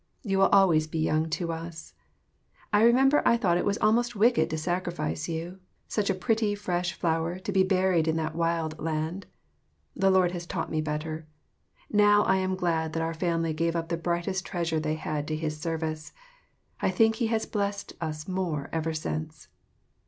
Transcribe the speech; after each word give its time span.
You 0.23 0.39
will 0.39 0.47
always 0.47 0.87
be 0.87 0.97
young 0.97 1.29
to 1.29 1.51
us. 1.51 1.93
I 2.73 2.81
remember 2.81 3.21
I 3.23 3.37
thought 3.37 3.59
it 3.59 3.65
was 3.65 3.77
almost 3.77 4.15
wicked 4.15 4.49
to 4.49 4.57
sacrifice 4.57 5.29
you 5.29 5.59
such 5.87 6.09
a 6.09 6.15
pretty, 6.15 6.55
fresh 6.55 6.93
flower, 6.93 7.37
to 7.37 7.51
be 7.51 7.61
buried 7.61 8.07
in 8.07 8.15
that 8.15 8.33
wild 8.35 8.79
land. 8.79 9.27
The 9.95 10.09
Lord 10.09 10.31
has 10.31 10.47
taught 10.47 10.71
me 10.71 10.81
better. 10.81 11.27
Now, 11.91 12.23
I 12.23 12.37
am 12.37 12.55
glad 12.55 12.93
that 12.93 13.03
our 13.03 13.13
family 13.13 13.53
gave 13.53 13.75
up 13.75 13.89
the 13.89 13.95
brightest 13.95 14.43
treasure 14.43 14.79
they 14.79 14.95
had 14.95 15.27
to 15.27 15.35
his 15.35 15.59
service. 15.61 16.13
I 16.81 16.89
think 16.89 17.17
he 17.17 17.27
has 17.27 17.45
blest 17.45 17.93
us 18.01 18.27
more 18.27 18.69
ever 18.73 18.95
since. 18.95 19.49